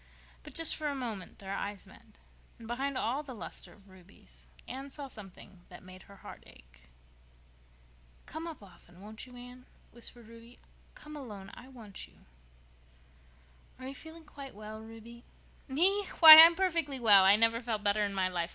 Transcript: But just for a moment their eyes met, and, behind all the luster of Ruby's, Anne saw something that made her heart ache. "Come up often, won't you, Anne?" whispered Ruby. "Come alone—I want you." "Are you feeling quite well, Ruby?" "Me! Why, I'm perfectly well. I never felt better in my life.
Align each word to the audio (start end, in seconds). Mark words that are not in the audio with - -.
But 0.41 0.55
just 0.55 0.75
for 0.75 0.87
a 0.87 0.95
moment 0.95 1.37
their 1.37 1.53
eyes 1.53 1.85
met, 1.85 2.17
and, 2.57 2.67
behind 2.67 2.97
all 2.97 3.21
the 3.21 3.35
luster 3.35 3.71
of 3.71 3.87
Ruby's, 3.87 4.47
Anne 4.67 4.89
saw 4.89 5.07
something 5.07 5.59
that 5.69 5.83
made 5.83 6.01
her 6.09 6.15
heart 6.25 6.41
ache. 6.47 6.89
"Come 8.25 8.47
up 8.47 8.63
often, 8.63 8.99
won't 8.99 9.27
you, 9.27 9.35
Anne?" 9.35 9.67
whispered 9.91 10.27
Ruby. 10.27 10.57
"Come 10.95 11.15
alone—I 11.15 11.67
want 11.67 12.07
you." 12.07 12.15
"Are 13.77 13.85
you 13.87 13.93
feeling 13.93 14.25
quite 14.25 14.55
well, 14.55 14.81
Ruby?" 14.81 15.23
"Me! 15.67 16.03
Why, 16.19 16.35
I'm 16.39 16.55
perfectly 16.55 16.99
well. 16.99 17.23
I 17.23 17.35
never 17.35 17.61
felt 17.61 17.83
better 17.83 18.03
in 18.03 18.15
my 18.15 18.27
life. 18.27 18.49